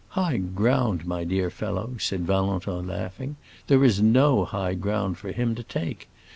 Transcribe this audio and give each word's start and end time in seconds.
"High 0.17 0.37
ground, 0.37 1.05
my 1.05 1.23
dear 1.23 1.51
fellow," 1.51 1.91
said 1.99 2.21
Valentin, 2.25 2.87
laughing; 2.87 3.35
"there 3.67 3.83
is 3.83 4.01
no 4.01 4.45
high 4.45 4.73
ground 4.73 5.19
for 5.19 5.31
him 5.31 5.53
to 5.53 5.61
take. 5.61 6.07